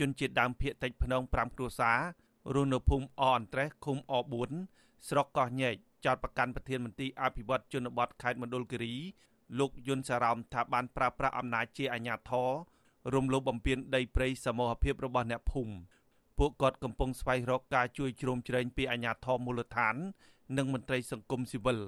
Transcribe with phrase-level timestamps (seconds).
[0.00, 1.98] ជនជាតិដើមភាគតិចភ្នង5គ្រួសារ
[2.54, 4.14] រស់នៅភូមិអអន្ត្រេសឃុំអ
[4.62, 8.94] 4ស្រុកកោះញែកចោតប្រកាន់ប្រធានមន្ត្រីអភិវឌ្ឍជនបទខេត្តមណ្ឌលគិរី
[9.58, 12.50] លោកយុនសារ៉មថាបានប្រើប្រាស់អំណាចជាអាជ្ញាធរ
[13.14, 15.74] រំលោភបំពានដីព្រៃសមូហភាពរបស់អ្នកភូមិ
[16.38, 19.96] ពួកគាត់កំពុងស្វែងរកការជួយជ្រោមជ្រែងពីអាជ្ញាធរមូលដ្ឋាន
[20.56, 21.80] និងមន្ត្រីសង្គមស៊ីវិល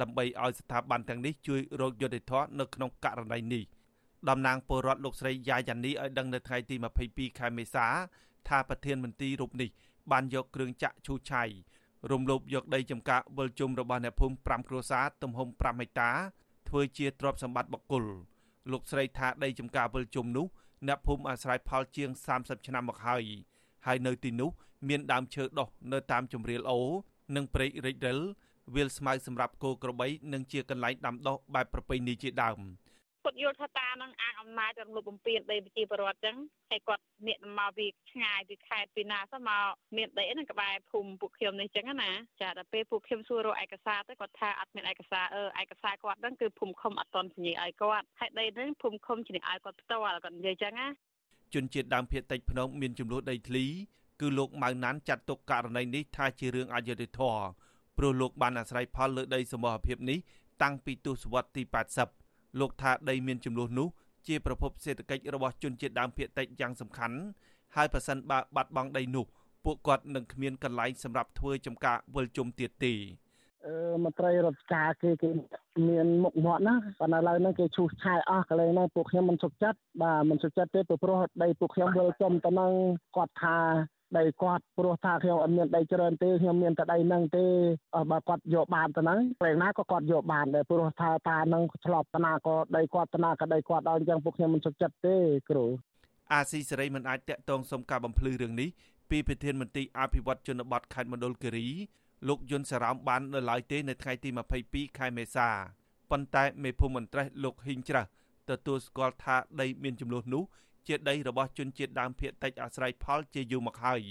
[0.00, 3.62] ដើម្បីឲ្យស្ថាប័នទាំងនេះជួយរកយុត្តិធម៌នៅក្នុងករណីនេះ
[4.28, 6.76] តំណាងពលរដ្ឋលោកស្រីយ៉ាយ៉ានីឲ្យដឹងនៅថ្ងៃទី
[7.08, 7.86] 22ខែមេសា
[8.48, 9.70] ថាប្រធានមន្ត្រីរូបនេះ
[10.12, 11.48] បានយកគ្រឿងចាក់ឈូសឆាយ
[12.10, 16.10] រំលោភយកដីចំការវិលជុំរបស់អ្នកភូមិ5គ្រួសារទំហំ5ហិកតា
[16.68, 18.04] ធ្វើជាទ្រព្យសម្បត្តិបុគ្គល
[18.72, 20.46] លោកស្រីថាដីចំការវិលជុំនោះ
[20.86, 23.24] អ្នកភូមិអាស្រ័យផលជាង30ឆ្នាំមកហើយ
[23.86, 24.50] ហើយនៅទីនោះ
[24.88, 26.80] មានដើមឈើដុះនៅតាមជម្រាលអូ
[27.36, 28.18] និងព្រៃរិចរិល
[28.74, 32.58] វាលស្មៅសម្រាប់គោក្របីនិងជាកន្លែងដាំដុះបែបប្រពៃណីជាដើម
[33.24, 36.36] គាត់យល់ថាតានឹងអាចអំណាចរំលោភបំពានដីប្រជាពលរដ្ឋចឹង
[36.70, 50.86] ហើយគាត់ងាកមកវាឆ្ងាយពីខេត្តពីណាសោះមកមានដីហ្នឹងក្បែរភូមិពួកខ្ញុំនេះចឹងណាចាដល់ពេលពួកខ្ញុំសួររកឯកសារទៅគាត់ថាអត់មានឯកសារអឺឯកសារគាត់ហ្នឹងគឺភូមិឃុំអត់តន់ជំនាញឲ្យគាត់ហើយដីហ្នឹងភូមិឃុំជំនាញឲ្យគាត់ផ្ទាល់គាត់និយាយចឹងណា
[51.54, 53.64] ជនជាតិដើមភាគតិចភ្នំមានចំនួនដីធ្លី
[54.20, 57.44] គឺលោកម៉ៅណានចាត់ទុកករណីនេះថាជារឿងអយុត្តិធម៌
[57.98, 60.18] ព្រោះលោកបានអាស្រ័យផលលើដីសមរភាពនេះ
[60.62, 62.19] តាំងពីទសវត្សរ៍ទី80
[62.60, 63.88] លោកថាដីមានចំនួននោះ
[64.28, 67.16] ជាប្រភពសេដ្ឋកិច្ចរបស់ជនជាតិដើមភាគតិចយ៉ាងសំខាន់
[67.76, 69.26] ហើយប្រសិនបើបាត់បង់ដីនោះ
[69.64, 72.94] ពួកគាត់នឹងគ្មានកន្លែងសម្រាប់ធ្វើចំការវិលជុំទៀតទេ
[73.66, 75.30] អឺមន្ត្រីរដ្ឋការគេគេ
[75.88, 82.72] មានមុខមាត់ណាប៉ុន្តែឥឡូវហ្នឹងគេឈូសឆាយអស់កន្លែងហ្នឹងពួកខ្ញុំមិនសុខចិត្តបាទមិនសុខចិត្តទេព្រោះដីពួកខ្ញុំវិលចំទៅនឹង
[83.16, 83.56] គាត់ថា
[84.18, 87.46] ដីគាត់ព្រោះថាខ្ញុំអត់មានដីច្រើនទេខ្ញុំមានតែដីហ្នឹងទេ
[88.10, 95.16] បើគាត់យកបានទៅហ្នឹងពេលណាក៏គាត់យកបានដែរព្រោះថាតាហ្នឹងឆ្លប់តាណាក៏ដីគាត់តាណាក៏ដីគាត់ដល់អញ្ចឹងពួកខ្ញុំមិនសុខចិត្តទេ
[95.50, 95.64] គ្រូ
[96.32, 98.68] អាស៊ីសេរីមិនអាចតាក់ទងសុំការបំភ្លឺរឿងនេះ
[99.10, 101.68] ពីប្រធានមន្ត្រីអភិវឌ្ឍជនបទខេត្តមណ្ឌលគិរី
[102.28, 104.28] លោកយុនសារ៉ោមបាននៅឡើយទេនៅថ្ងៃទី
[104.64, 105.48] 22ខែមេសា
[106.10, 108.08] ប៉ុន្តែមេភូមិមន្ត្រីលោកហ៊ីងច្រាស់
[108.50, 110.44] ទទួលស្គាល់ថាដីមានចំនួននោះ
[110.88, 114.02] ជាដីរបស់ជនជាតិដើមភាគតិចអាស្រ័យផលជាយូរមកហើយ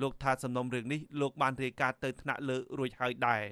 [0.00, 3.44] លោកថាសំណុំរឿងនេះលោកបានរាយការណ៍ទៅថ្នាក់លើរួចហើយដែរ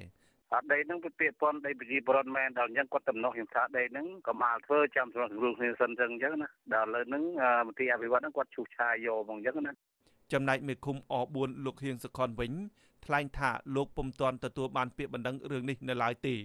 [0.53, 7.23] អត់ដីហ្នឹងវាពាក្យពន់ដីប្រជាពលរដ្ឋមែនដល់អញ្ចឹងគាត់តំណោះខ្ញុំថាដីហ្នឹងក៏មកធ្វើចាំសម្រាប់រួមគ្នាសិនអញ្ចឹងណាដល់លើហ្នឹង
[7.67, 9.73] មន្ត្រីអភិវឌ្ឍហ្នឹងគាត់ឈូសឆាយយកហ្មងអញ្ចឹងណា
[10.33, 12.51] ចំណែកមេឃុំអ4លោកហៀងសខុនវិញ
[13.05, 16.35] ថ្លែងថាលោកពុំទាន់ទទួលបានពាក្យបណ្ដឹងរឿងនេះនៅឡើយទេ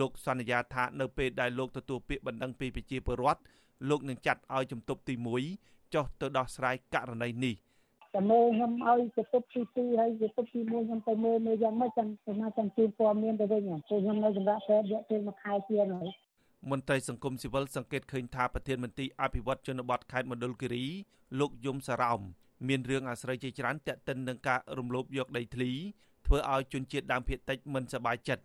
[0.00, 3.40] លោកសន្យាថានៅពេលដែលលោកទទួលពាក្យបណ្ដឹងពីប្រជាពលរដ្ឋ
[3.88, 5.14] លោកនឹងចាត់ឲ្យជំទប់ទី
[5.54, 7.54] 1ចុះទៅដោះស្រាយករណីនេះ
[8.14, 16.08] តែមើលខ្ញុំឲ្យទៅទប់ទី2ហើយទៅទប់ទី1ខ្ញុំទៅមើលមើលយ៉ាងម៉េចចាំទៅណាចាំជូនព័ត៌មានទៅវិញព្រោះខ្ញុំនៅសម្រាប់ពេទ្យរយៈពេលមួយខែជាងហើយ
[16.70, 20.84] មន្ត្រីសង្គមស៊ីវិលសង្កេតឃើញថាប្រធានមន្ត្រីអភិវឌ្ឍជនបទខេត្តមណ្ឌលគិរី
[21.40, 22.20] លោកយមសារ៉ោម
[22.68, 25.70] មានរឿងអាស្រ័យជាច្រើនតាក់ទិននឹងការរំលោភយកដីធ្លី
[26.26, 28.42] ធ្វើឲ្យជនជាតិដើមភាគតិចមិនសប្បាយចិត្ត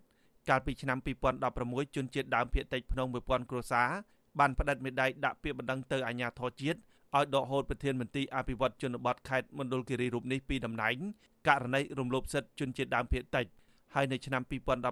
[0.50, 0.98] កាលពីឆ្នាំ
[1.46, 3.90] 2016ជនជាតិដើមភាគតិចភ្នំ1000គ្រួសារ
[4.40, 6.80] បានផ្តិតមេដាយដាក់ពាក្យបណ្ដឹងទៅអាជ្ញាធរជាតិ
[7.18, 10.98] ឲ្យដកហូតប្រធានមន្ត្រីអភិវឌ្ឍជនបទខេត្តមណ្ឌលគិរីរូបនេះពីតំណែង
[11.48, 13.46] ករណីរំលោភសិទ្ធិជនជាតិដើមភាគតិច
[13.96, 14.42] ហើយនៅឆ្នាំ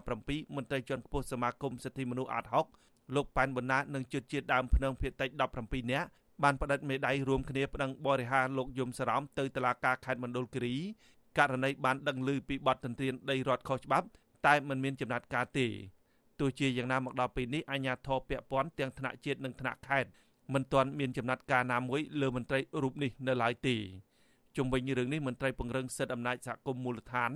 [0.01, 2.45] 2017មន្ត្រីជាន់ខ្ពស់សមាគមសិទ្ធិមនុស្សអាត
[2.79, 5.29] 6លោកប៉ែនបណ្ណានិងជនជាតិដើមភ្នំភាគតិច
[5.61, 6.07] 17នាក់
[6.44, 10.75] បានផ្តិតមេដាយរួមគ្នាប្តឹងបរិហារលោកយមសរំទៅតុលាការខេត្តមណ្ឌលគិរី
[11.38, 14.07] ករណីបានដឹងឮពីបទទន្ទ្រានដីរដ្ឋខុសច្បាប់
[14.47, 15.67] តែមិនមានចំណាត់ការទេ
[16.39, 20.09] ទោះជាយ៉ាងណាមកដល់ពេលនេះអាជ្ញាធរពាក់ព័ន្ធទាំងថ្នាក់ជាតិនិងថ្នាក់ខេត្ត
[20.53, 23.75] មិនទាន់មានចំណាត់ការណាមួយលើមន្ត្រីរូបនេះនៅឡើយទេ
[24.57, 27.31] ជុំវិញរឿងនេះមន្ត្រីពង្រឹងសិទ្ធិអំណាចសហគមន៍មូលដ្ឋាន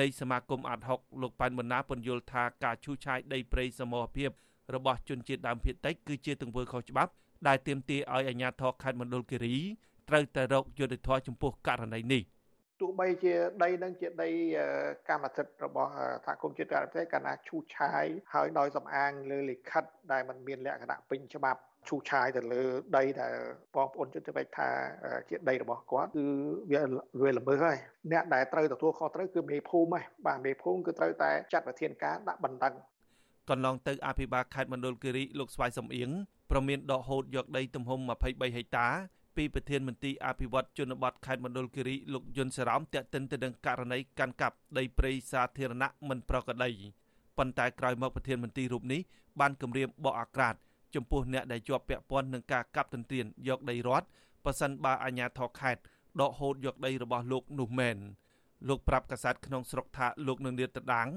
[0.00, 4.30] នៃសមាគមអាត់ហុកលោកប៉ែនបណ្ណាពន្យល់ថាការឈូសឆាយដីព្រៃសមរភាព
[4.74, 7.12] របស់ជនជាតិដើមភាគតិចគឺជាទង្វើខុសច្បាប់
[7.48, 9.56] ដែលទាមទារឲ្យអាជ្ញាធរខេត្តមណ្ឌលគិរី
[10.08, 12.22] ត្រូវតែរកយុត្តិធម៌ចំពោះករណីនេះ
[12.82, 14.30] ទោះបីជាដីនឹងជាដី
[15.08, 15.90] កម្មសិទ្ធិរបស់
[16.26, 22.62] សហគមន៍ជាតិការប្រទេសកាលណាឈូសឆាយហើយដោយសំអាងលើលិខិតដែលมันមានលក្ខណៈពេញច្បាប់ឈូសឆាយទៅលើ
[22.96, 23.34] ដីដែល
[23.74, 24.68] បងប្អូនជនជាតិថា
[25.28, 26.26] ជាដីរបស់គាត់គឺ
[26.72, 26.80] វា
[27.22, 27.76] វាល្មើសហើយ
[28.12, 32.74] អ្នកដែលត្រូវទទួលខុសត្រូវគឺមេភូមិហើយបាទមេភូមិគឺត្រូវតែចាត់វិធានការដាក់បណ្ដឹង
[33.50, 36.10] កន្លងទៅអភិបាលខេត្តមណ្ឌលគិរីលោកស្វាយសំអៀង
[36.50, 38.88] ប្រមានដកហូតយកដីទំហំ23ហិកតា
[39.36, 46.70] ពីប្រធានមន្ត្រីអភិវឌ្ឍជនបទខេត្តមណ្ឌលគិរីលោកយុនសារ៉មតាក់ទិនទៅនឹងករណីកាន់កាប់ដីព្រៃសាធារណៈមិនប្រក្រតី
[47.38, 49.00] ប៉ុន្តែក្រោយមកប្រធានមន្ត្រីរូបនេះ
[49.40, 50.54] បានគម្រាមបកអាក្រាត
[50.94, 54.06] ចំពោះអ្នកដែលជាប់ពាក់ព័ន្ធនឹងការកាប់ទន្ទ្រានយកដីរដ្ឋ
[54.44, 55.82] ប៉ះសិនបើអាជ្ញាធរខេត្ត
[56.20, 57.96] ដកហូតយកដីរបស់លោកនោះមែន
[58.68, 61.08] លោកប្រាប់កាសែតក្នុងស្រុកថាលោកនឹងលាតត្រដាង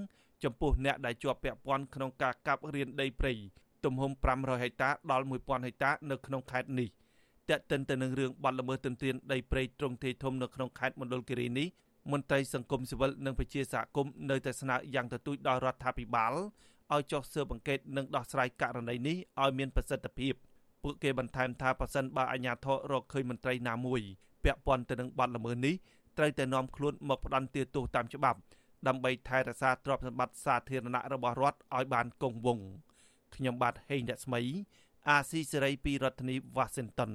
[0.44, 3.34] ចំពោះអ្នកដែលជាប់ពាក់ព័ន្ធក្នុងការកាប់រៀនដីព្រៃ
[3.86, 6.90] ទំហំ500ហិកតាដល់1000ហិកតានៅក្នុងខេត្តនេះ
[7.50, 11.68] តាក់ទិនទៅនឹងរឿងបាត់ល្មើសទន្ទ្រានដីព្រៃត្រង់ទេធំនៅក្នុងខេត្តមណ្ឌលគិរីនេះ
[12.12, 16.34] មន្ត្រីសង្គមស៊ីវិលនិងប្រជាសហគមន៍នៅតែស្នើយ៉ាងទទូចដល់រដ្ឋាភិបាល
[16.94, 20.34] ឲ្យចុះស៊ើបអង្កេតនិងដោះស្រាយករណីនេះឲ្យមានប្រសិទ្ធភាព
[20.84, 24.02] ពួកគេបន្ថែមថាប៉ះសិនបើអាជ្ញាធររកឃើញមន្ត្រីណាមួយ
[24.44, 25.76] ពាក់ព័ន្ធទៅនឹងបាត់ល្មើសនេះ
[26.18, 28.40] ត្រូវតែនាំខ្លួនមកផ្ដន្ទាទោសតាមច្បាប់
[28.88, 32.66] ដើម្បីថែរក្សាទ្រព្យសម្បត្តិសាធារណៈរបស់រដ្ឋឲ្យបានគង់វង្ស
[33.36, 34.42] ខ្ញុំបាទហេងរស្មី
[35.10, 37.12] អាស៊ីសេរីពីរដ្ឋធានី Washington